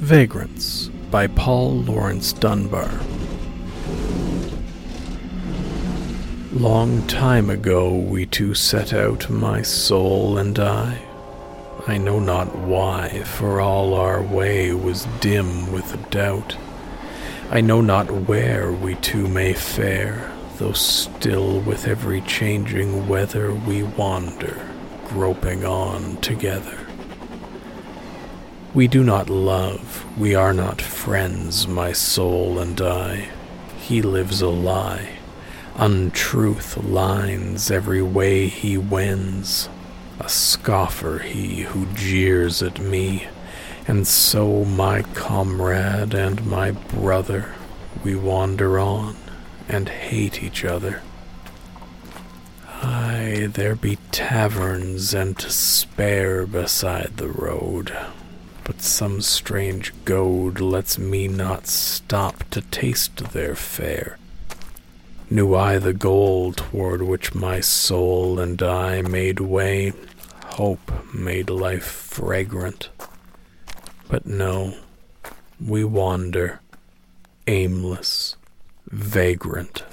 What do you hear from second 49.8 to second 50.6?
hate